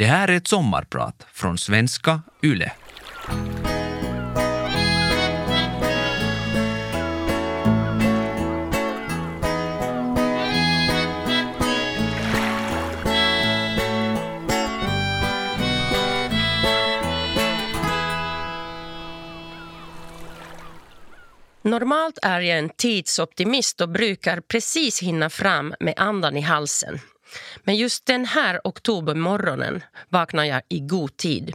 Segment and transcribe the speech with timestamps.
[0.00, 2.72] Det här är ett sommarprat från svenska YLE.
[21.62, 27.00] Normalt är jag en tidsoptimist och brukar precis hinna fram med andan i halsen.
[27.64, 31.52] Men just den här oktobermorgonen vaknar jag i god tid.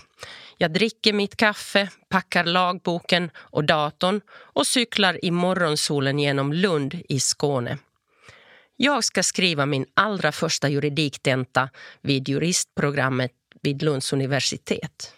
[0.57, 7.19] Jag dricker mitt kaffe, packar lagboken och datorn och cyklar i morgonsolen genom Lund i
[7.19, 7.77] Skåne.
[8.77, 11.69] Jag ska skriva min allra första juridiktenta
[12.01, 13.31] vid juristprogrammet
[13.61, 15.13] vid Lunds universitet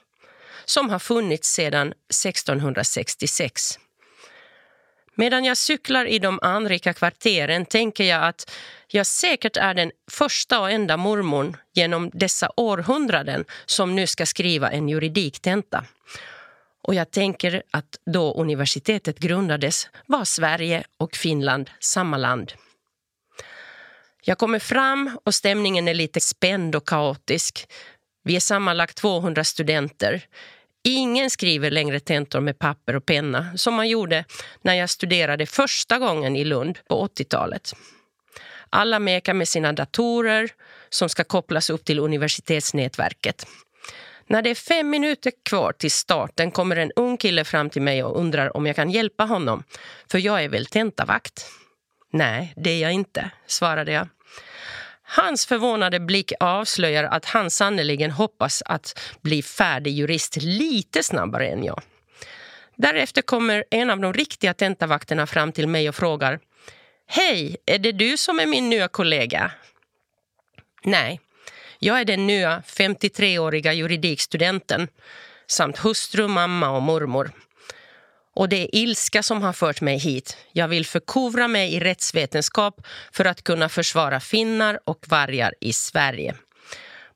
[0.70, 3.80] som har funnits sedan 1666.
[5.20, 8.52] Medan jag cyklar i de anrika kvarteren tänker jag att
[8.88, 14.72] jag säkert är den första och enda mormon genom dessa århundraden som nu ska skriva
[14.72, 15.86] en juridiktenta.
[16.84, 22.54] Och jag tänker att då universitetet grundades var Sverige och Finland samma land.
[24.24, 27.68] Jag kommer fram och stämningen är lite spänd och kaotisk.
[28.24, 30.22] Vi är sammanlagt 200 studenter.
[30.90, 34.26] Ingen skriver längre tentor med papper och penna som man gjorde
[34.62, 37.74] när jag studerade första gången i Lund på 80-talet.
[38.70, 40.50] Alla mekar med sina datorer
[40.90, 43.48] som ska kopplas upp till universitetsnätverket.
[44.28, 48.04] När det är fem minuter kvar till starten kommer en ung kille fram till mig
[48.04, 49.64] och undrar om jag kan hjälpa honom.
[50.12, 51.46] För jag är väl tentavakt?
[52.12, 54.08] Nej, det är jag inte, svarade jag.
[55.10, 61.64] Hans förvånade blick avslöjar att han sannerligen hoppas att bli färdig jurist lite snabbare än
[61.64, 61.82] jag.
[62.76, 66.40] Därefter kommer en av de riktiga tentavakterna fram till mig och frågar
[67.08, 69.52] Hej, är det du som är min nya kollega?
[70.84, 71.20] Nej,
[71.80, 74.88] jag är den nya 53-åriga juridikstudenten
[75.48, 77.32] samt hustru, mamma och mormor.
[78.38, 80.38] Och det är ilska som har fört mig hit.
[80.52, 86.36] Jag vill förkovra mig i rättsvetenskap för att kunna försvara finnar och vargar i Sverige.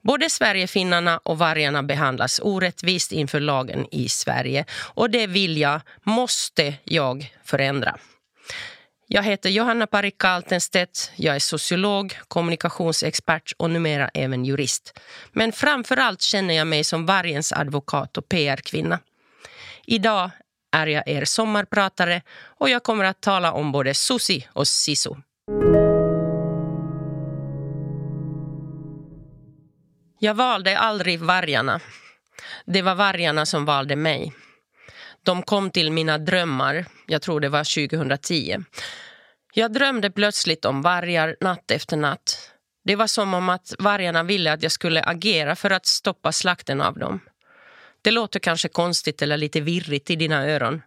[0.02, 6.74] Både Sverigefinnarna och vargarna behandlas orättvist inför lagen i Sverige och det vill jag, måste
[6.84, 7.98] jag förändra.
[9.08, 11.12] Jag heter Johanna Parikka Altenstedt.
[11.16, 15.00] Jag är sociolog, kommunikationsexpert och numera även jurist.
[15.32, 19.00] Men framför allt känner jag mig som vargens advokat och PR-kvinna.
[19.86, 20.32] Idag
[20.72, 25.16] är jag er sommarpratare och jag kommer att tala om både Susi och Sisu.
[30.20, 31.80] Jag valde aldrig vargarna.
[32.66, 34.34] Det var vargarna som valde mig.
[35.24, 38.58] De kom till mina drömmar, jag tror det var 2010.
[39.54, 42.52] Jag drömde plötsligt om vargar natt efter natt.
[42.84, 46.82] Det var som om att vargarna ville att jag skulle agera för att stoppa slakten
[46.82, 47.20] av dem.
[48.02, 50.82] Det låter kanske konstigt eller lite virrigt i dina öron.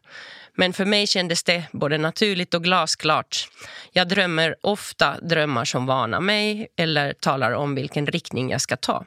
[0.54, 3.48] Men för mig kändes det både naturligt och glasklart.
[3.92, 9.04] Jag drömmer ofta drömmar som varnar mig eller talar om vilken riktning jag ska ta.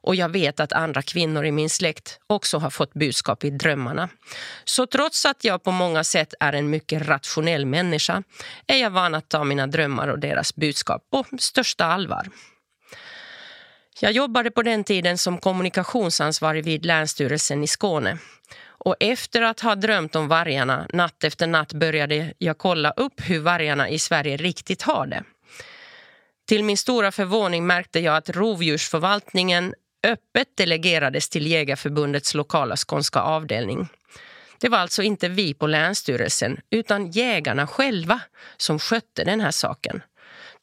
[0.00, 4.08] Och jag vet att andra kvinnor i min släkt också har fått budskap i drömmarna.
[4.64, 8.22] Så trots att jag på många sätt är en mycket rationell människa
[8.66, 12.28] är jag van att ta mina drömmar och deras budskap på största allvar.
[14.00, 18.18] Jag jobbade på den tiden som kommunikationsansvarig vid Länsstyrelsen i Skåne.
[18.64, 23.40] Och efter att ha drömt om vargarna natt efter natt började jag kolla upp hur
[23.40, 25.24] vargarna i Sverige riktigt har det.
[26.48, 29.74] Till min stora förvåning märkte jag att rovdjursförvaltningen
[30.06, 33.88] öppet delegerades till Jägarförbundets lokala skånska avdelning.
[34.60, 38.20] Det var alltså inte vi på Länsstyrelsen utan jägarna själva
[38.56, 40.02] som skötte den här saken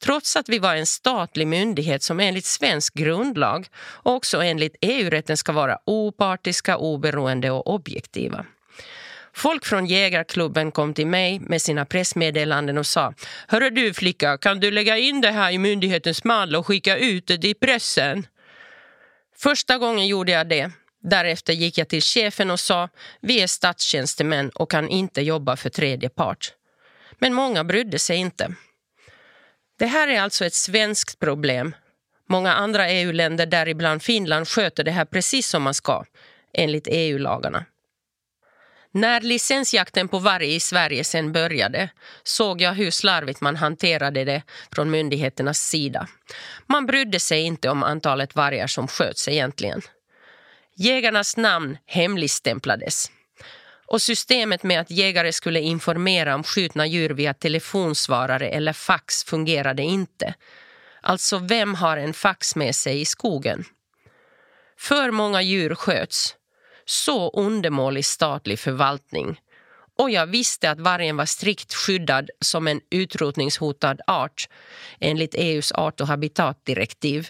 [0.00, 5.36] trots att vi var en statlig myndighet som enligt svensk grundlag och också enligt EU-rätten
[5.36, 8.46] ska vara opartiska, oberoende och objektiva.
[9.34, 13.14] Folk från jägarklubben kom till mig med sina pressmeddelanden och sa
[13.48, 17.26] Hörru du flicka, kan du lägga in det här i myndighetens mall och skicka ut
[17.26, 18.26] det i pressen?
[19.38, 20.70] Första gången gjorde jag det.
[21.02, 22.88] Därefter gick jag till chefen och sa
[23.20, 26.52] Vi är statstjänstemän och kan inte jobba för tredje part.
[27.18, 28.54] Men många brydde sig inte.
[29.78, 31.74] Det här är alltså ett svenskt problem.
[32.28, 36.04] Många andra EU-länder, däribland Finland, sköter det här precis som man ska,
[36.52, 37.64] enligt EU-lagarna.
[38.92, 41.90] När licensjakten på varg i Sverige sen började
[42.22, 44.42] såg jag hur slarvigt man hanterade det
[44.72, 46.08] från myndigheternas sida.
[46.66, 49.82] Man brydde sig inte om antalet vargar som sköts egentligen.
[50.76, 53.10] Jägarnas namn hemligstämplades.
[53.86, 59.82] Och systemet med att jägare skulle informera om skjutna djur via telefonsvarare eller fax fungerade
[59.82, 60.34] inte.
[61.00, 63.64] Alltså, vem har en fax med sig i skogen?
[64.78, 66.36] För många djur sköts.
[66.84, 69.40] Så undermålig statlig förvaltning.
[69.98, 74.48] Och jag visste att vargen var strikt skyddad som en utrotningshotad art
[75.00, 77.28] enligt EUs art och habitatdirektiv.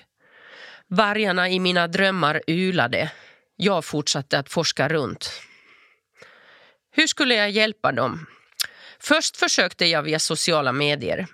[0.88, 3.10] Vargarna i mina drömmar ulade.
[3.56, 5.30] Jag fortsatte att forska runt.
[6.96, 8.26] Hur skulle jag hjälpa dem?
[8.98, 11.26] Först försökte jag via sociala medier.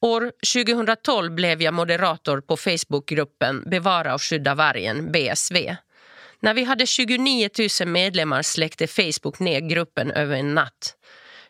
[0.00, 5.76] År 2012 blev jag moderator på Facebookgruppen Bevara och skydda vargen, BSV.
[6.40, 7.48] När vi hade 29
[7.80, 10.96] 000 medlemmar släckte Facebook ner gruppen över en natt.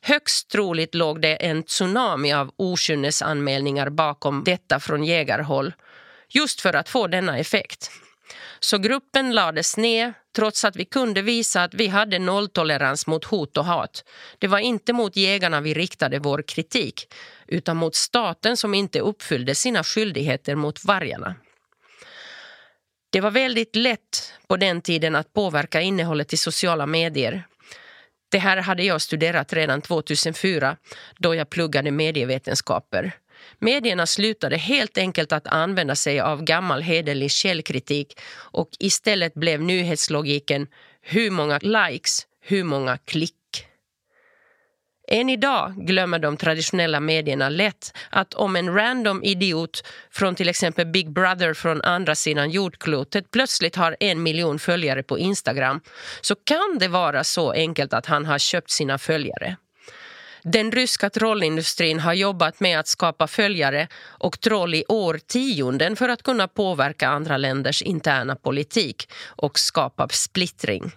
[0.00, 5.74] Högst troligt låg det en tsunami av okynnesanmälningar bakom detta från jägarhåll
[6.28, 7.90] just för att få denna effekt.
[8.60, 13.56] Så gruppen lades ner trots att vi kunde visa att vi hade nolltolerans mot hot
[13.56, 14.04] och hat.
[14.38, 17.14] Det var inte mot jägarna vi riktade vår kritik
[17.46, 21.34] utan mot staten som inte uppfyllde sina skyldigheter mot vargarna.
[23.10, 27.46] Det var väldigt lätt på den tiden att påverka innehållet i sociala medier.
[28.30, 30.76] Det här hade jag studerat redan 2004
[31.18, 33.12] då jag pluggade medievetenskaper.
[33.58, 40.66] Medierna slutade helt enkelt att använda sig av gammal hederlig källkritik och istället blev nyhetslogiken
[41.02, 43.34] hur många likes, hur många klick.
[45.08, 50.86] Än idag glömmer de traditionella medierna lätt att om en random idiot från till exempel
[50.86, 55.80] Big Brother från andra sidan jordklotet plötsligt har en miljon följare på Instagram
[56.20, 59.56] så kan det vara så enkelt att han har köpt sina följare.
[60.52, 66.22] Den ryska trollindustrin har jobbat med att skapa följare och troll i årtionden för att
[66.22, 70.92] kunna påverka andra länders interna politik och skapa splittring.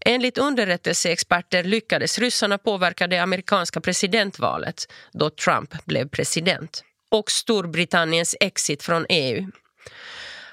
[0.00, 8.82] Enligt underrättelseexperter lyckades ryssarna påverka det amerikanska presidentvalet då Trump blev president och Storbritanniens exit
[8.82, 9.50] från EU.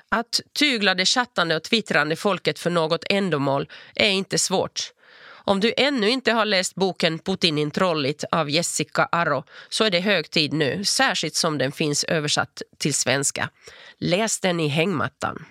[0.10, 4.92] Att tygla det chattande och twittrande folket för något ändamål är inte svårt.
[5.47, 10.30] Om du ännu inte har läst boken Putinintrollit av Jessica Arro så är det hög
[10.30, 13.50] tid nu, särskilt som den finns översatt till svenska.
[13.97, 15.45] Läs den i hängmattan.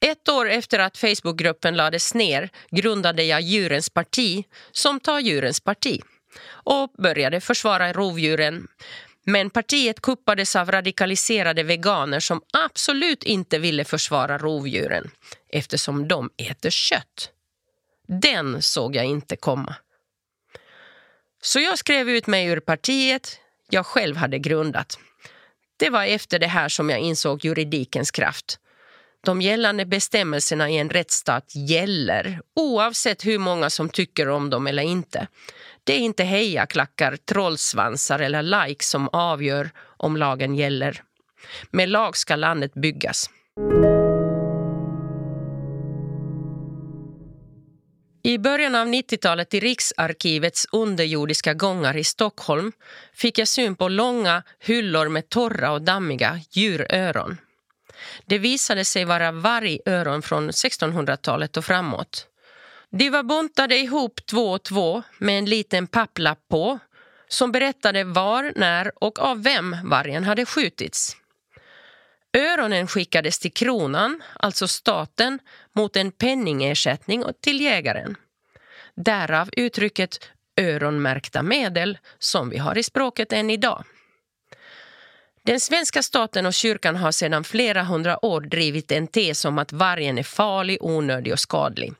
[0.00, 6.00] Ett år efter att Facebookgruppen lades ner grundade jag Djurens parti som tar djurens parti
[6.48, 8.66] och började försvara rovdjuren.
[9.26, 15.10] Men partiet kuppades av radikaliserade veganer som absolut inte ville försvara rovdjuren
[15.52, 17.33] eftersom de äter kött.
[18.06, 19.74] Den såg jag inte komma.
[21.42, 23.38] Så jag skrev ut mig ur partiet
[23.70, 24.98] jag själv hade grundat.
[25.76, 28.58] Det var efter det här som jag insåg juridikens kraft.
[29.24, 34.82] De gällande bestämmelserna i en rättsstat gäller oavsett hur många som tycker om dem eller
[34.82, 35.26] inte.
[35.84, 41.02] Det är inte hejaklackar, trollsvansar eller likes som avgör om lagen gäller.
[41.70, 43.30] Med lag ska landet byggas.
[48.26, 52.72] I början av 90-talet i Riksarkivets underjordiska gångar i Stockholm
[53.12, 57.36] fick jag syn på långa hyllor med torra och dammiga djuröron.
[58.26, 62.26] Det visade sig vara vargöron från 1600-talet och framåt.
[62.90, 66.78] De var buntade ihop två och två med en liten papplapp på
[67.28, 71.16] som berättade var, när och av vem vargen hade skjutits.
[72.36, 75.38] Öronen skickades till kronan, alltså staten,
[75.72, 78.16] mot en penningersättning till jägaren.
[78.96, 80.18] Därav uttrycket
[80.60, 83.84] öronmärkta medel som vi har i språket än idag.
[85.46, 89.72] Den svenska staten och kyrkan har sedan flera hundra år drivit en tes om att
[89.72, 91.92] vargen är farlig, onödig och skadlig.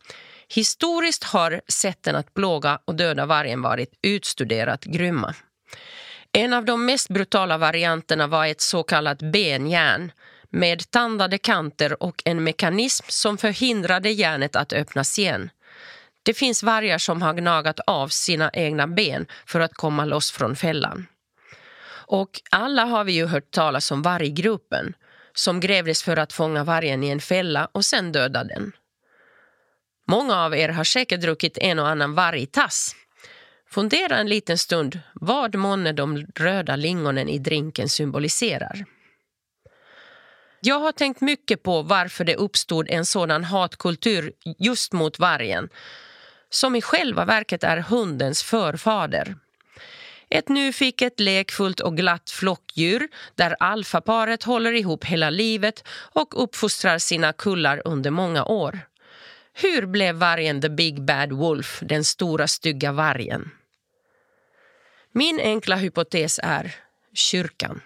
[0.48, 5.34] Historiskt har sätten att plåga och döda vargen varit utstuderat grymma.
[6.32, 10.12] En av de mest brutala varianterna var ett så kallat benjärn
[10.50, 15.50] med tandade kanter och en mekanism som förhindrade järnet att öppnas igen.
[16.24, 20.56] Det finns vargar som har gnagat av sina egna ben för att komma loss från
[20.56, 21.06] fällan.
[22.06, 24.94] Och alla har vi ju hört talas om varggruppen
[25.34, 28.72] som grävdes för att fånga vargen i en fälla och sen döda den.
[30.08, 32.96] Många av er har säkert druckit en och annan vargtass.
[33.70, 38.84] Fundera en liten stund vad månne de röda lingonen i drinken symboliserar.
[40.60, 45.68] Jag har tänkt mycket på varför det uppstod en sådan hatkultur just mot vargen
[46.54, 49.36] som i själva verket är hundens förfader.
[50.28, 57.32] Ett nyfiket, lekfullt och glatt flockdjur där alfaparet håller ihop hela livet och uppfostrar sina
[57.32, 58.80] kullar under många år.
[59.52, 63.50] Hur blev vargen the big bad wolf, den stora stygga vargen?
[65.12, 66.74] Min enkla hypotes är
[67.14, 67.80] kyrkan.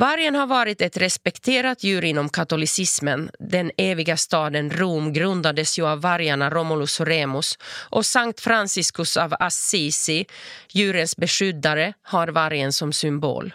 [0.00, 3.30] Vargen har varit ett respekterat djur inom katolicismen.
[3.38, 9.34] Den eviga staden Rom grundades ju av vargarna Romulus och Remus och Sankt Franciscus av
[9.40, 10.26] Assisi,
[10.68, 13.54] djurens beskyddare, har vargen som symbol.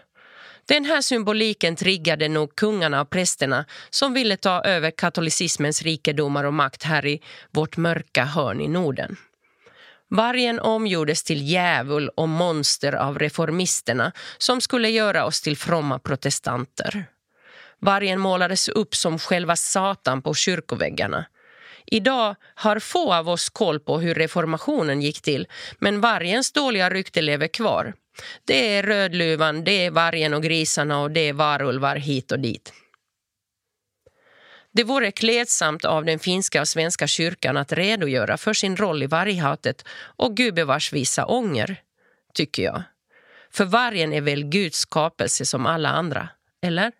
[0.65, 6.53] Den här symboliken triggade nog kungarna och prästerna som ville ta över katolicismens rikedomar och
[6.53, 7.21] makt här i
[7.51, 9.17] vårt mörka hörn i Norden.
[10.09, 17.05] Vargen omgjordes till djävul och monster av reformisterna som skulle göra oss till fromma protestanter.
[17.79, 21.25] Vargen målades upp som själva Satan på kyrkoväggarna.
[21.85, 25.47] Idag har få av oss koll på hur reformationen gick till
[25.79, 27.93] men vargens dåliga rykte lever kvar.
[28.45, 32.73] Det är Rödluvan, det är vargen och grisarna och det är varulvar hit och dit.
[34.75, 39.07] Det vore klädsamt av den finska och svenska kyrkan att redogöra för sin roll i
[39.07, 41.81] varghatet och gubevars visa ånger,
[42.33, 42.83] tycker jag.
[43.51, 46.29] För vargen är väl Guds skapelse som alla andra,
[46.61, 46.91] eller?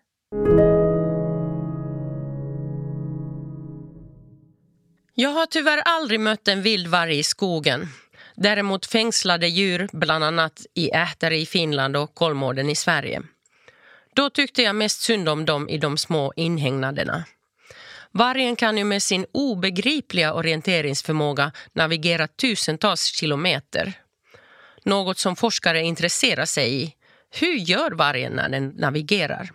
[5.14, 7.88] Jag har tyvärr aldrig mött en vild varg i skogen.
[8.34, 13.22] Däremot fängslade djur, bland annat i Ähtare i Finland och Kolmården i Sverige.
[14.14, 17.24] Då tyckte jag mest synd om dem i de små inhägnaderna.
[18.16, 23.92] Vargen kan ju med sin obegripliga orienteringsförmåga navigera tusentals kilometer.
[24.84, 26.94] Något som forskare intresserar sig i.
[27.40, 29.50] Hur gör vargen när den navigerar?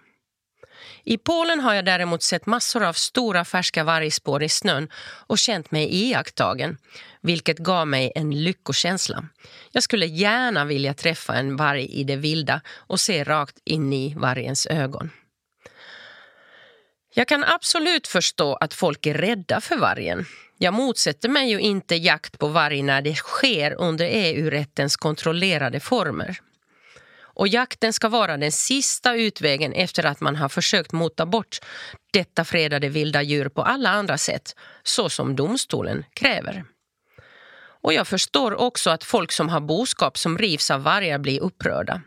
[1.04, 4.90] I Polen har jag däremot sett massor av stora färska vargspår i snön
[5.28, 6.78] och känt mig iakttagen,
[7.22, 9.26] vilket gav mig en lyckokänsla.
[9.72, 14.16] Jag skulle gärna vilja träffa en varg i det vilda och se rakt in i
[14.18, 15.10] vargens ögon.
[17.14, 20.26] Jag kan absolut förstå att folk är rädda för vargen.
[20.58, 26.38] Jag motsätter mig ju inte jakt på varg när det sker under EU-rättens kontrollerade former.
[27.34, 31.60] Och jakten ska vara den sista utvägen efter att man har försökt mota bort
[32.14, 36.64] detta fredade vilda djur på alla andra sätt, så som domstolen kräver.
[37.82, 42.02] Och jag förstår också att folk som har boskap som rivs av vargar blir upprörda.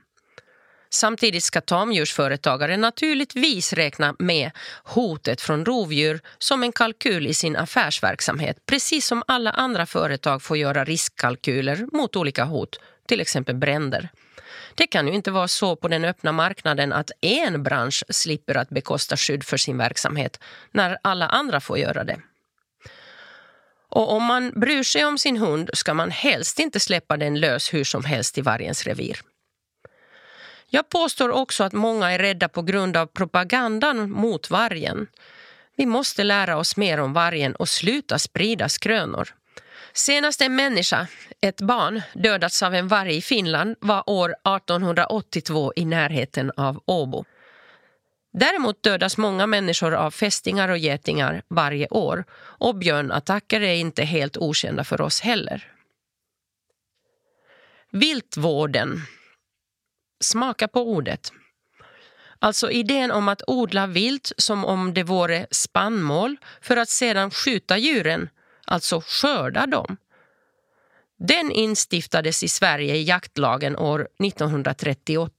[0.94, 4.50] Samtidigt ska tamdjursföretagare naturligtvis räkna med
[4.84, 10.56] hotet från rovdjur som en kalkyl i sin affärsverksamhet precis som alla andra företag får
[10.56, 14.08] göra riskkalkyler mot olika hot, till exempel bränder.
[14.74, 18.68] Det kan ju inte vara så på den öppna marknaden att en bransch slipper att
[18.68, 22.20] bekosta skydd för sin verksamhet när alla andra får göra det.
[23.88, 27.74] Och om man bryr sig om sin hund ska man helst inte släppa den lös
[27.74, 29.20] hur som helst i vargens revir.
[30.74, 35.06] Jag påstår också att många är rädda på grund av propagandan mot vargen.
[35.76, 39.28] Vi måste lära oss mer om vargen och sluta sprida skrönor.
[39.92, 41.06] Senast en människa,
[41.40, 47.24] ett barn, dödats av en varg i Finland var år 1882 i närheten av Åbo.
[48.32, 54.36] Däremot dödas många människor av fästingar och getingar varje år och björnattacker är inte helt
[54.36, 55.72] okända för oss heller.
[57.90, 59.02] Viltvården
[60.24, 61.32] Smaka på ordet.
[62.38, 67.78] Alltså idén om att odla vilt som om det vore spannmål för att sedan skjuta
[67.78, 68.28] djuren,
[68.64, 69.96] alltså skörda dem.
[71.18, 75.32] Den instiftades i Sverige i jaktlagen år 1938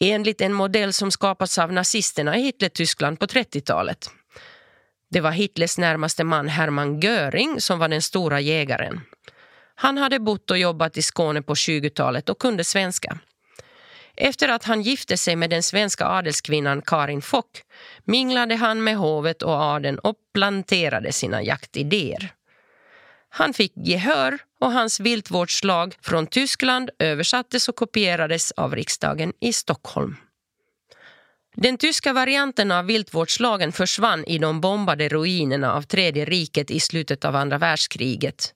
[0.00, 4.10] enligt en modell som skapats av nazisterna i Hitlertyskland på 30-talet.
[5.10, 9.00] Det var Hitlers närmaste man Hermann Göring som var den stora jägaren.
[9.74, 13.18] Han hade bott och jobbat i Skåne på 20-talet och kunde svenska.
[14.20, 17.62] Efter att han gifte sig med den svenska adelskvinnan Karin Fock
[18.04, 22.32] minglade han med hovet och adeln och planterade sina jaktidéer.
[23.28, 30.16] Han fick gehör och hans viltvårdslag från Tyskland översattes och kopierades av riksdagen i Stockholm.
[31.56, 37.24] Den tyska varianten av viltvårdslagen försvann i de bombade ruinerna av Tredje riket i slutet
[37.24, 38.54] av andra världskriget.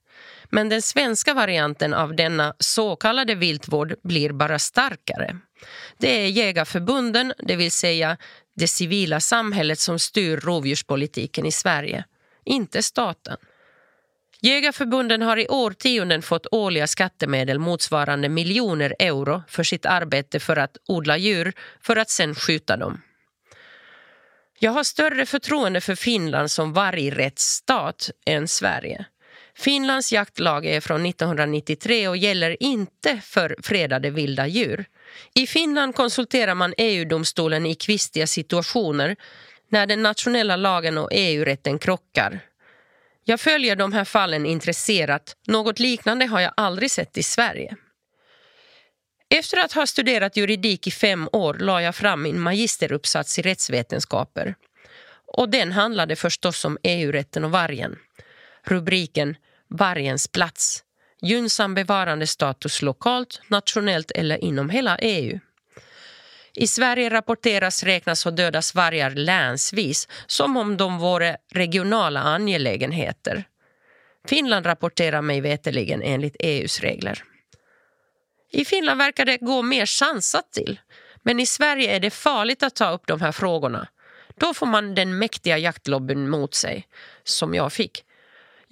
[0.54, 5.38] Men den svenska varianten av denna så kallade viltvård blir bara starkare.
[5.98, 8.16] Det är jägarförbunden, det vill säga
[8.56, 12.04] det civila samhället som styr rovdjurspolitiken i Sverige,
[12.44, 13.36] inte staten.
[14.40, 20.76] Jägarförbunden har i årtionden fått årliga skattemedel motsvarande miljoner euro för sitt arbete för att
[20.88, 23.02] odla djur för att sen skjuta dem.
[24.58, 29.06] Jag har större förtroende för Finland som vargrättsstat än Sverige.
[29.58, 34.84] Finlands jaktlag är från 1993 och gäller inte för fredade vilda djur.
[35.34, 39.16] I Finland konsulterar man EU-domstolen i kvistiga situationer
[39.68, 42.40] när den nationella lagen och EU-rätten krockar.
[43.24, 45.36] Jag följer de här fallen intresserat.
[45.46, 47.76] Något liknande har jag aldrig sett i Sverige.
[49.34, 54.54] Efter att ha studerat juridik i fem år la jag fram min magisteruppsats i rättsvetenskaper.
[55.26, 57.96] Och den handlade förstås om EU-rätten och vargen.
[58.66, 59.36] Rubriken
[59.68, 60.84] Vargens plats.
[61.20, 65.38] Gynnsam bevarandestatus lokalt, nationellt eller inom hela EU.
[66.54, 73.44] I Sverige rapporteras, räknas och dödas vargar länsvis som om de vore regionala angelägenheter.
[74.28, 77.24] Finland rapporterar mig veteligen enligt EUs regler.
[78.50, 80.80] I Finland verkar det gå mer sansat till.
[81.22, 83.88] Men i Sverige är det farligt att ta upp de här frågorna.
[84.36, 86.88] Då får man den mäktiga jaktlobbyn mot sig,
[87.24, 88.04] som jag fick.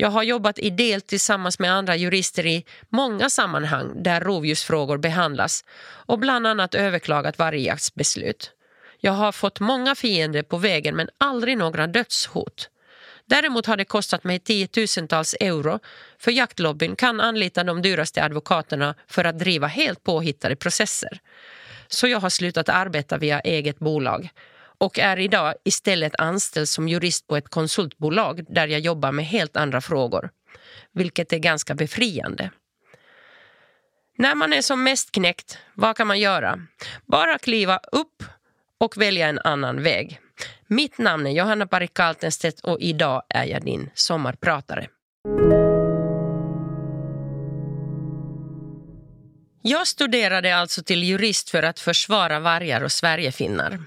[0.01, 6.19] Jag har jobbat ideellt tillsammans med andra jurister i många sammanhang där rovdjursfrågor behandlas och
[6.19, 8.51] bland annat överklagat vargjaktsbeslut.
[8.99, 12.71] Jag har fått många fiender på vägen men aldrig några dödshot.
[13.27, 15.79] Däremot har det kostat mig tiotusentals euro
[16.19, 21.21] för jaktlobbyn kan anlita de dyraste advokaterna för att driva helt påhittade processer.
[21.89, 24.31] Så jag har slutat arbeta via eget bolag
[24.81, 29.57] och är idag istället anställd som jurist på ett konsultbolag där jag jobbar med helt
[29.57, 30.31] andra frågor.
[30.93, 32.51] Vilket är ganska befriande.
[34.19, 36.59] När man är som mest knäckt, vad kan man göra?
[37.07, 38.25] Bara kliva upp
[38.79, 40.21] och välja en annan väg.
[40.67, 44.89] Mitt namn är Johanna Parik Kaltenstedt och idag är jag din sommarpratare.
[49.63, 53.79] Jag studerade alltså till jurist för att försvara vargar och Sverigefinnar.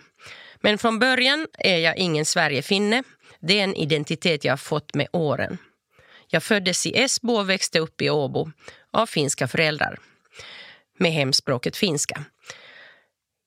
[0.63, 3.03] Men från början är jag ingen Sverigefinne.
[3.39, 5.57] Det är en identitet jag fått med åren.
[6.27, 8.51] Jag föddes i Esbo och växte upp i Åbo
[8.91, 9.99] av finska föräldrar
[10.99, 12.23] med hemspråket finska.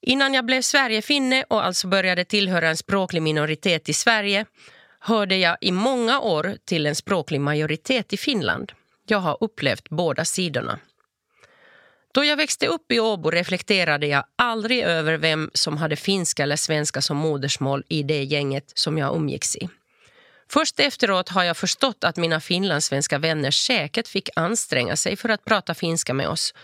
[0.03, 4.47] Innan jag blev Sverigefinne och alltså började tillhöra en språklig minoritet i Sverige
[5.01, 8.73] hörde jag i många år till en språklig majoritet i Finland.
[9.07, 10.79] Jag har upplevt båda sidorna.
[12.17, 16.57] Då jag växte upp i Åbo reflekterade jag aldrig över vem som hade finska eller
[16.57, 19.69] svenska som modersmål i det gänget som jag umgicks i.
[20.49, 25.45] Först efteråt har jag förstått att mina finlandssvenska vänner säkert fick anstränga sig för att
[25.45, 26.55] prata finska med oss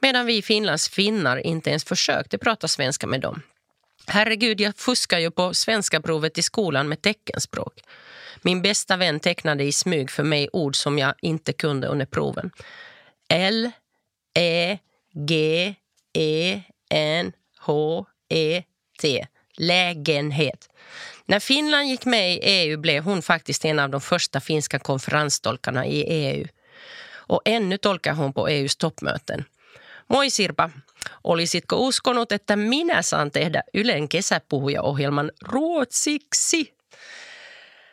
[0.00, 3.42] medan vi finlandsfinnar inte ens försökte prata svenska med dem.
[4.06, 7.80] Herregud, jag fuskar ju på svenska provet i skolan med teckenspråk.
[8.42, 12.50] Min bästa vän tecknade i smyg för mig ord som jag inte kunde under proven.
[13.28, 13.70] L,
[14.34, 14.78] E,
[15.14, 15.74] G,
[16.12, 18.62] E, N, H, E,
[19.00, 19.26] T.
[19.56, 20.68] Lägenhet.
[21.26, 25.86] När Finland gick med i EU blev hon faktiskt en av de första finska konferenstolkarna
[25.86, 26.46] i EU.
[27.12, 29.44] Och ännu tolkar hon på EUs toppmöten.
[30.06, 30.70] Moi Sirpa,
[31.24, 36.72] olisitko uskonut, että minä saan tehdä Ylen kesäpuhujaohjelman ruotsiksi?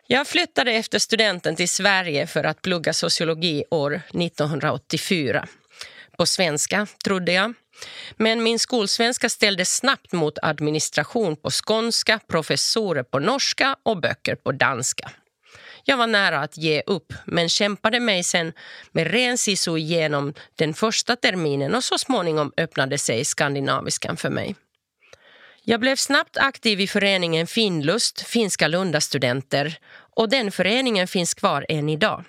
[0.08, 5.48] Jag flyttade efter studenten till Sverige för att plugga sociologi år 1984.
[6.20, 7.54] På svenska, trodde jag.
[8.18, 14.52] Men min skolsvenska ställdes snabbt mot administration på skånska, professorer på norska och böcker på
[14.52, 15.12] danska.
[15.84, 18.54] Jag var nära att ge upp men kämpade mig sen
[18.92, 24.56] med ren sisu igenom den första terminen och så småningom öppnade sig skandinaviskan för mig.
[25.64, 29.78] Jag blev snabbt aktiv i föreningen Finlust, finska Lundastudenter
[30.16, 32.24] och den föreningen finns kvar än idag.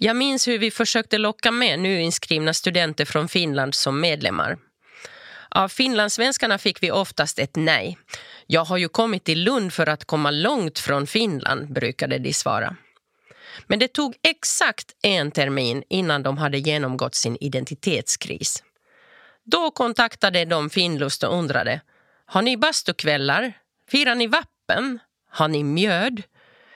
[0.00, 4.58] Jag minns hur vi försökte locka med nyinskrivna studenter från Finland som medlemmar.
[5.48, 7.98] Av finlandssvenskarna fick vi oftast ett nej.
[8.46, 12.76] Jag har ju kommit till Lund för att komma långt från Finland, brukade de svara.
[13.66, 18.62] Men det tog exakt en termin innan de hade genomgått sin identitetskris.
[19.44, 21.80] Då kontaktade de Finlust och undrade
[22.26, 23.52] Har ni bastukvällar?
[23.90, 24.98] Firar ni vappen?
[25.30, 26.22] Har ni mjöd?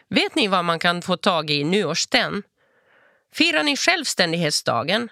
[0.09, 2.43] Vet ni vad man kan få tag i nyårsten?
[3.35, 5.09] Firar ni självständighetsdagen?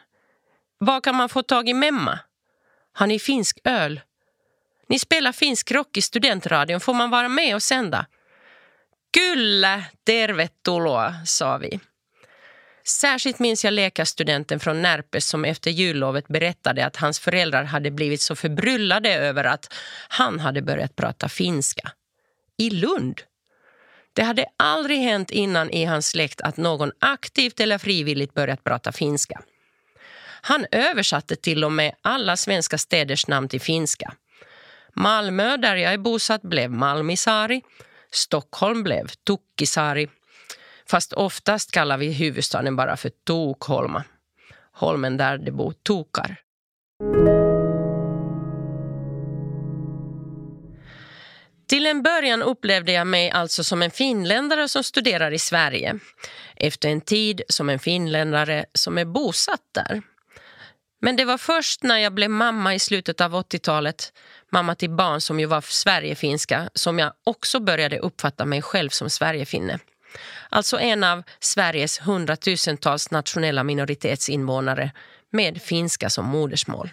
[0.79, 2.19] Var kan man få tag i memma?
[2.93, 4.01] Har ni finsk öl?
[4.89, 6.81] Ni spelar finsk rock i studentradion.
[6.81, 8.07] Får man vara med och sända?
[9.15, 11.81] Kyllä, tervetuloa, sa vi.
[12.85, 18.21] Särskilt minns jag läkarstudenten från Närpes som efter jullovet berättade att hans föräldrar hade blivit
[18.21, 19.75] så förbryllade över att
[20.09, 21.93] han hade börjat prata finska.
[22.57, 23.21] I Lund.
[24.13, 28.93] Det hade aldrig hänt innan i hans släkt att någon aktivt eller frivilligt börjat prata
[28.93, 29.43] finska.
[30.43, 34.15] Han översatte till och med alla svenska städers namn till finska.
[34.95, 37.63] Malmö, där jag är bosatt, blev Malmisaari.
[38.13, 40.09] Stockholm blev Tukkisaari.
[40.87, 44.05] Fast oftast kallar vi huvudstaden bara för Tokholma.
[44.73, 46.37] Holmen där det bor tokar.
[51.71, 55.99] Till en början upplevde jag mig alltså som en finländare som studerar i Sverige.
[56.57, 60.03] Efter en tid som en finländare som är bosatt där.
[61.01, 64.13] Men det var först när jag blev mamma i slutet av 80-talet,
[64.53, 69.11] mamma till barn som ju var Sverigefinska, som jag också började uppfatta mig själv som
[69.11, 69.79] Sverigefinne.
[70.49, 74.91] Alltså en av Sveriges hundratusentals nationella minoritetsinvånare
[75.33, 76.91] med finska som modersmål.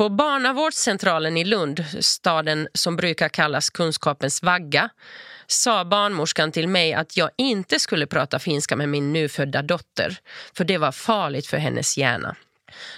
[0.00, 4.88] På barnavårdscentralen i Lund, staden som brukar kallas kunskapens vagga,
[5.46, 10.18] sa barnmorskan till mig att jag inte skulle prata finska med min nyfödda dotter,
[10.54, 12.36] för det var farligt för hennes hjärna.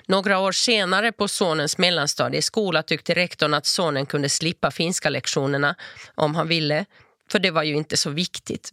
[0.06, 5.74] Några år senare på sonens mellanstadieskola tyckte rektorn att sonen kunde slippa finska lektionerna
[6.14, 6.84] om han ville,
[7.30, 8.70] för det var ju inte så viktigt.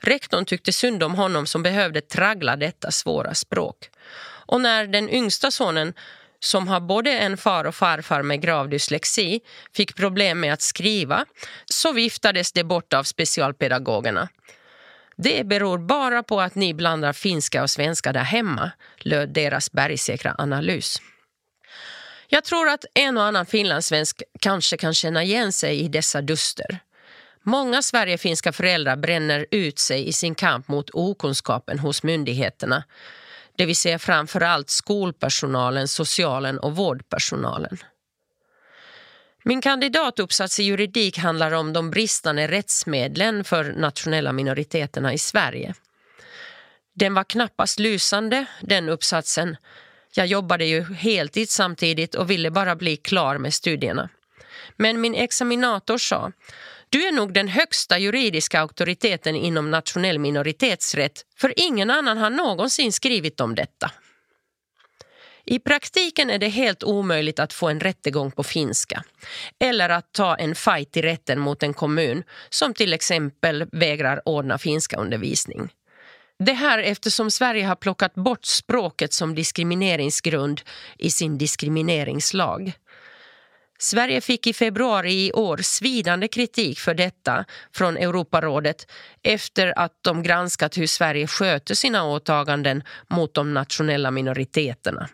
[0.00, 3.90] Rektorn tyckte synd om honom som behövde traggla detta svåra språk.
[4.46, 5.94] Och när den yngsta sonen
[6.44, 9.40] som har både en far och farfar med grav dyslexi
[9.72, 11.24] fick problem med att skriva
[11.64, 14.28] så viftades det bort av specialpedagogerna.
[15.16, 20.34] Det beror bara på att ni blandar finska och svenska där hemma, löd deras bergsäkra
[20.38, 20.96] analys.
[22.28, 26.78] Jag tror att en och annan finlandssvensk kanske kan känna igen sig i dessa duster.
[27.42, 32.84] Många Sverigefinska föräldrar bränner ut sig i sin kamp mot okunskapen hos myndigheterna
[33.56, 37.78] det vill säga framför allt skolpersonalen, socialen och vårdpersonalen.
[39.44, 45.74] Min kandidatuppsats i juridik handlar om de bristande rättsmedlen för nationella minoriteterna i Sverige.
[46.94, 49.56] Den var knappast lysande, den uppsatsen.
[50.14, 54.08] Jag jobbade ju heltid samtidigt och ville bara bli klar med studierna.
[54.76, 56.32] Men min examinator sa
[56.90, 62.92] du är nog den högsta juridiska auktoriteten inom nationell minoritetsrätt för ingen annan har någonsin
[62.92, 63.90] skrivit om detta.
[65.46, 69.04] I praktiken är det helt omöjligt att få en rättegång på finska
[69.60, 74.58] eller att ta en fight i rätten mot en kommun som till exempel vägrar ordna
[74.58, 75.68] finska undervisning.
[76.38, 80.60] Det här eftersom Sverige har plockat bort språket som diskrimineringsgrund
[80.98, 82.72] i sin diskrimineringslag.
[83.84, 88.90] Sverige fick i februari i år svidande kritik för detta från Europarådet
[89.22, 95.08] efter att de granskat hur Sverige sköter sina åtaganden mot de nationella minoriteterna.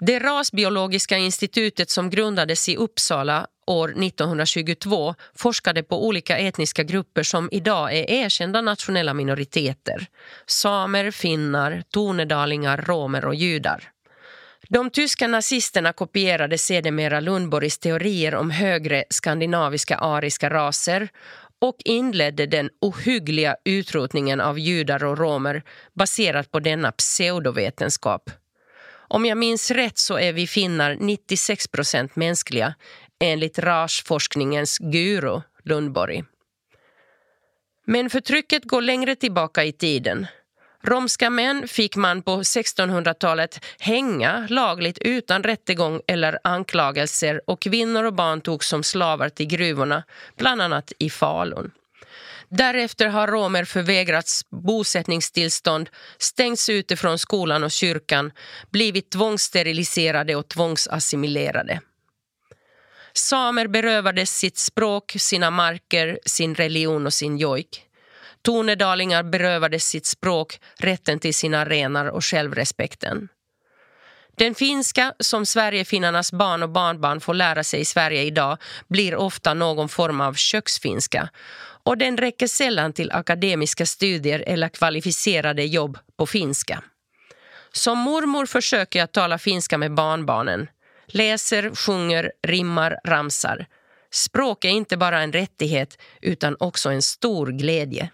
[0.00, 7.48] Det rasbiologiska institutet som grundades i Uppsala år 1922 forskade på olika etniska grupper som
[7.52, 10.06] idag är erkända nationella minoriteter.
[10.46, 13.92] Samer, finnar, tornedalingar, romer och judar.
[14.72, 21.08] De tyska nazisterna kopierade sedermera Lundborgs teorier om högre skandinaviska ariska raser
[21.60, 25.62] och inledde den ohyggliga utrotningen av judar och romer
[25.94, 28.30] baserat på denna pseudovetenskap.
[28.92, 32.74] Om jag minns rätt så är vi finnar 96 procent mänskliga
[33.20, 36.24] enligt rasforskningens guru Lundborg.
[37.86, 40.26] Men förtrycket går längre tillbaka i tiden.
[40.82, 48.14] Romska män fick man på 1600-talet hänga lagligt utan rättegång eller anklagelser och kvinnor och
[48.14, 50.02] barn togs som slavar till gruvorna,
[50.36, 51.70] bland annat i Falun.
[52.48, 58.32] Därefter har romer förvägrats bosättningstillstånd, stängts ute från skolan och kyrkan,
[58.70, 61.80] blivit tvångssteriliserade och tvångsassimilerade.
[63.12, 67.89] Samer berövades sitt språk, sina marker, sin religion och sin jojk.
[68.42, 73.28] Tornedalingar berövades sitt språk, rätten till sina renar och självrespekten.
[74.36, 79.54] Den finska som Sverigefinnarnas barn och barnbarn får lära sig i Sverige idag blir ofta
[79.54, 81.28] någon form av köksfinska
[81.84, 86.82] och den räcker sällan till akademiska studier eller kvalificerade jobb på finska.
[87.72, 90.68] Som mormor försöker jag tala finska med barnbarnen.
[91.06, 93.66] Läser, sjunger, rimmar, ramsar.
[94.10, 98.10] Språk är inte bara en rättighet utan också en stor glädje.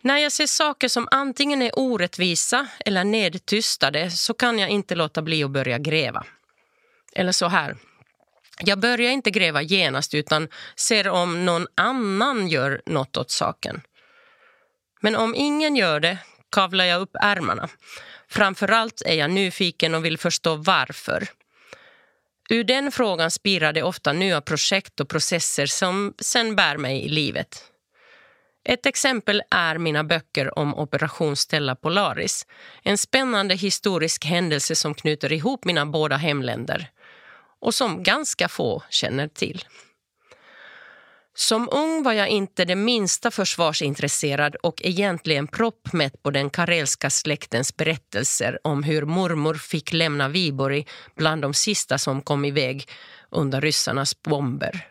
[0.00, 5.22] När jag ser saker som antingen är orättvisa eller nedtystade så kan jag inte låta
[5.22, 6.24] bli att börja gräva.
[7.12, 7.76] Eller så här.
[8.60, 13.80] Jag börjar inte gräva genast utan ser om någon annan gör något åt saken.
[15.00, 16.18] Men om ingen gör det
[16.52, 17.68] kavlar jag upp ärmarna.
[18.28, 21.28] Framförallt är jag nyfiken och vill förstå varför.
[22.50, 27.08] Ur den frågan spirar det ofta nya projekt och processer som sen bär mig i
[27.08, 27.64] livet.
[28.64, 32.46] Ett exempel är mina böcker om Operation Stella Polaris.
[32.82, 36.90] En spännande historisk händelse som knyter ihop mina båda hemländer
[37.60, 39.64] och som ganska få känner till.
[41.40, 47.76] Som ung var jag inte det minsta försvarsintresserad och egentligen proppmätt på den karelska släktens
[47.76, 52.88] berättelser om hur mormor fick lämna Viborg bland de sista som kom iväg
[53.30, 54.86] under ryssarnas bomber.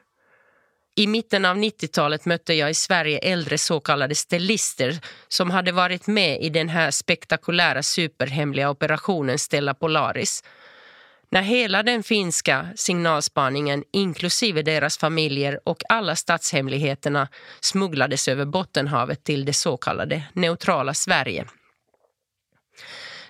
[0.96, 6.08] I mitten av 90-talet mötte jag i Sverige äldre så kallade stellister som hade varit
[6.08, 10.44] med i den här spektakulära superhemliga operationen Stella Polaris.
[11.30, 17.28] När hela den finska signalspaningen, inklusive deras familjer och alla statshemligheterna
[17.62, 21.46] smugglades över Bottenhavet till det så kallade neutrala Sverige.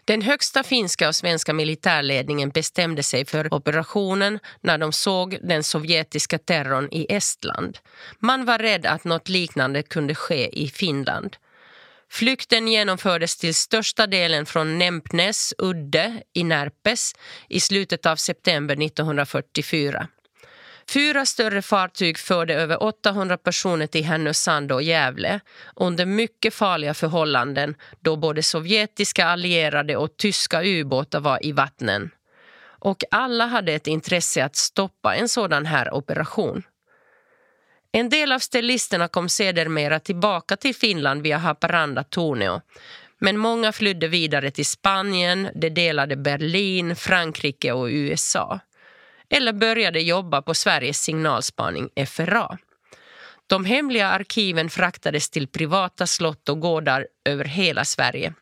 [0.05, 6.38] Den högsta finska och svenska militärledningen bestämde sig för operationen när de såg den sovjetiska
[6.38, 7.77] terrorn i Estland.
[8.19, 11.38] Man var rädd att något liknande kunde ske i Finland.
[12.12, 17.13] Flykten genomfördes till största delen från Nempnes udde i Närpes
[17.50, 20.08] i slutet av september 1944.
[20.89, 25.39] Fyra större fartyg förde över 800 personer till Härnösand och Gävle
[25.76, 32.10] under mycket farliga förhållanden då både sovjetiska allierade och tyska ubåtar var i vattnen.
[32.80, 36.63] Och alla hade ett intresse att stoppa en sådan här operation.
[37.91, 42.62] En del av stellisterna kom sedermera tillbaka till Finland via Haparanda Torneo.
[43.19, 48.60] Men många flydde vidare till Spanien, det delade Berlin, Frankrike och USA
[49.30, 52.58] eller började jobba på Sveriges signalspaning FRA.
[53.47, 58.34] De hemliga arkiven fraktades till privata slott och gårdar över hela Sverige.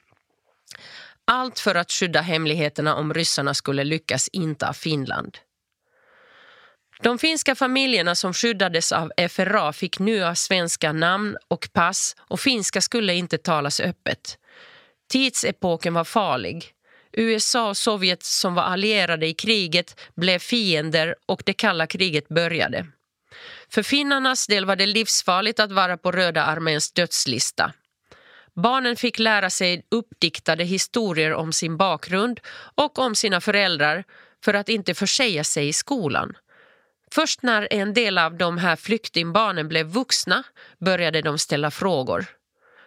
[1.26, 5.38] Allt för att skydda hemligheterna om ryssarna skulle lyckas inta Finland.
[7.02, 12.82] De finska familjerna som skyddades av FRA fick nya svenska namn och pass och finska
[12.82, 14.38] skulle inte talas öppet.
[15.10, 16.72] Tidsepoken var farlig.
[17.12, 22.88] USA och Sovjet som var allierade i kriget blev fiender och det kalla kriget började.
[23.70, 27.74] För finnarnas del var det livsfarligt att vara på Röda arméns dödslista.
[28.56, 32.40] Barnen fick lära sig uppdiktade historier om sin bakgrund
[32.76, 34.04] och om sina föräldrar
[34.46, 36.36] för att inte försäga sig i skolan.
[37.12, 40.44] Först när en del av de här flyktingbarnen blev vuxna
[40.80, 42.26] började de ställa frågor.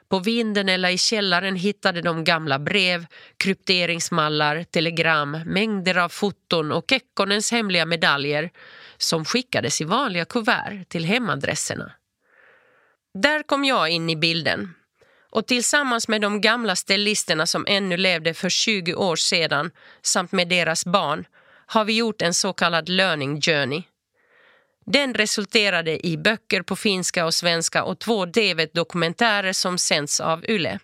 [0.08, 6.84] På vinden eller i källaren hittade de gamla brev, krypteringsmallar, telegram, mängder av foton och
[6.90, 8.50] Kekkonens hemliga medaljer
[8.96, 11.92] som skickades i vanliga kuvert till hemadresserna.
[13.14, 14.74] Där kom jag in i bilden.
[15.30, 19.70] Och tillsammans med de gamla stellisterna som ännu levde för 20 år sedan
[20.02, 21.24] samt med deras barn
[21.66, 23.82] har vi gjort en så kallad learning journey
[24.92, 30.78] den resulterade i böcker på finska och svenska och två TV-dokumentärer som sänds av Yle.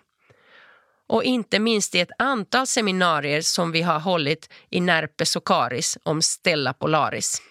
[1.07, 5.99] Och inte minst i ett antal seminarier som vi har hållit i Närpes och Karis
[6.03, 7.43] om Stella Polaris.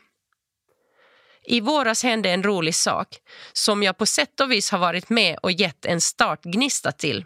[1.45, 3.07] I våras hände en rolig sak
[3.53, 7.25] som jag på sätt och vis har varit med och gett en startgnista till.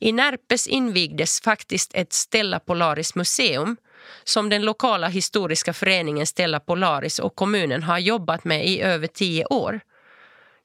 [0.00, 3.76] I Närpes invigdes faktiskt ett Stella Polaris museum
[4.24, 9.44] som den lokala historiska föreningen Stella Polaris och kommunen har jobbat med i över tio
[9.44, 9.80] år.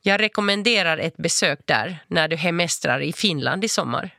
[0.01, 4.15] Jag rekommenderar ett besök där när du hemestrar i Finland i sommar.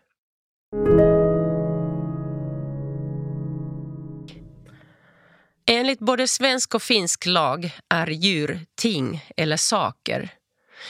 [5.66, 10.28] Enligt både svensk och finsk lag är djur ting eller saker.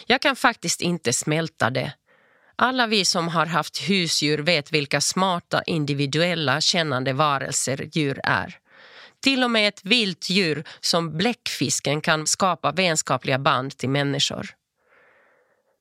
[0.06, 1.92] Jag kan faktiskt inte smälta det.
[2.64, 8.58] Alla vi som har haft husdjur vet vilka smarta, individuella, kännande varelser djur är.
[9.22, 14.46] Till och med ett vilt djur som bläckfisken kan skapa vänskapliga band till människor.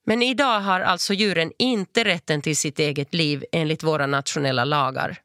[0.05, 5.17] Men idag har alltså djuren inte rätten till sitt eget liv enligt våra nationella lagar.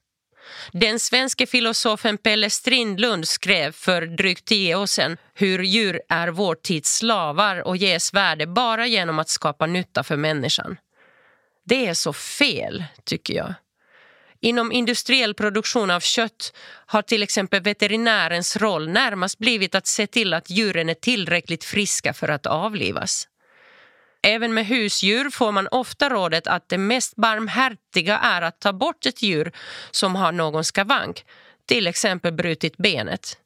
[0.72, 6.54] Den svenske filosofen Pelle Strindlund skrev för drygt tio år sedan hur djur är vår
[6.54, 10.76] tids slavar och ges värde bara genom att skapa nytta för människan.
[11.66, 13.54] Det är så fel, tycker jag.
[14.40, 16.52] Inom industriell produktion av kött
[16.86, 22.12] har till exempel veterinärens roll närmast blivit att se till att djuren är tillräckligt friska
[22.12, 23.28] för att avlivas.
[24.22, 29.06] Även med husdjur får man ofta rådet att det mest barmhärtiga är att ta bort
[29.06, 29.52] ett djur
[29.90, 31.24] som har någon skavank,
[31.68, 33.38] till exempel brutit benet.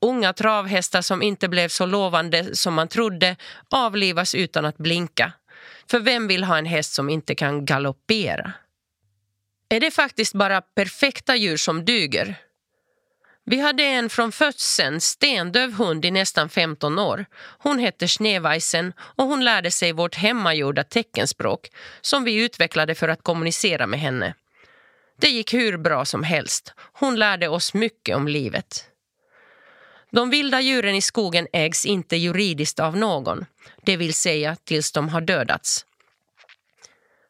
[0.00, 3.36] Unga travhästar som inte blev så lovande som man trodde
[3.70, 5.32] avlivas utan att blinka.
[5.90, 8.52] För vem vill ha en häst som inte kan galoppera?
[9.68, 12.36] Är det faktiskt bara perfekta djur som duger?
[13.44, 17.26] Vi hade en från födseln stendöv hund i nästan 15 år.
[17.58, 23.22] Hon hette Schneeweisen och hon lärde sig vårt hemmagjorda teckenspråk som vi utvecklade för att
[23.22, 24.34] kommunicera med henne.
[25.20, 26.74] Det gick hur bra som helst.
[26.92, 28.89] Hon lärde oss mycket om livet.
[30.10, 33.46] De vilda djuren i skogen ägs inte juridiskt av någon,
[33.82, 35.86] det vill säga tills de har dödats.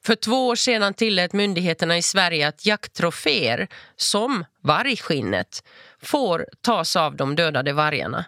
[0.04, 5.64] För två år sedan tillät myndigheterna i Sverige att jakttroféer, som vargskinnet,
[6.02, 8.24] får tas av de dödade vargarna.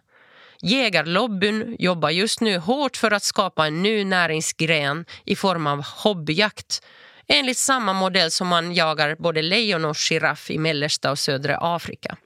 [0.63, 6.83] Jägarlobbyn jobbar just nu hårt för att skapa en ny näringsgren i form av hobbyjakt
[7.29, 12.17] enligt samma modell som man jagar både lejon och giraff i mellersta och södra Afrika.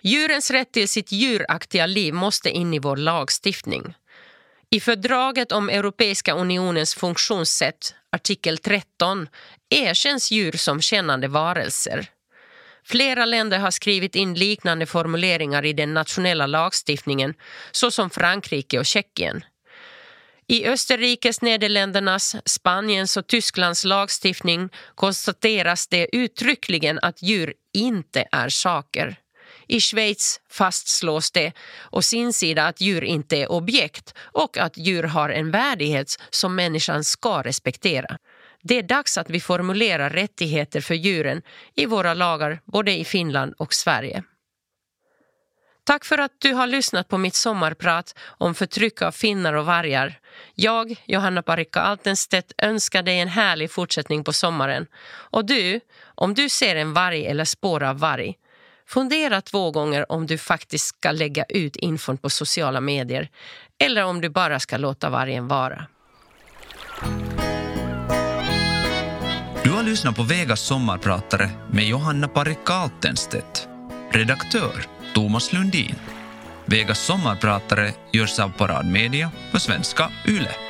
[0.00, 3.94] Djurens rätt till sitt djuraktiga liv måste in i vår lagstiftning.
[4.70, 9.28] I fördraget om Europeiska unionens funktionssätt, artikel 13,
[9.70, 12.06] erkänns djur som kännande varelser.
[12.84, 17.34] Flera länder har skrivit in liknande formuleringar i den nationella lagstiftningen
[17.72, 19.44] såsom Frankrike och Tjeckien.
[20.46, 29.16] I Österrikes, Nederländernas, Spaniens och Tysklands lagstiftning konstateras det uttryckligen att djur inte är saker.
[29.68, 31.52] I Schweiz fastslås det
[31.90, 36.54] å sin sida att djur inte är objekt och att djur har en värdighet som
[36.54, 38.18] människan ska respektera.
[38.62, 41.42] Det är dags att vi formulerar rättigheter för djuren
[41.74, 44.22] i våra lagar både i Finland och Sverige.
[45.84, 50.18] Tack för att du har lyssnat på mitt sommarprat om förtryck av finnar och vargar.
[50.54, 54.86] Jag, Johanna Parikka Altenstedt, önskar dig en härlig fortsättning på sommaren.
[55.06, 55.80] Och du,
[56.14, 58.34] om du ser en varg eller spår av varg,
[58.88, 63.28] fundera två gånger om du faktiskt ska lägga ut infon på sociala medier
[63.78, 65.86] eller om du bara ska låta vargen vara.
[69.64, 73.68] Du har lyssnat på Vegas sommarpratare med Johanna Parikka Altenstedt.
[74.10, 75.94] Redaktör Thomas Lundin.
[76.64, 80.67] Vegas sommarpratare görs av Parad Media för svenska YLE.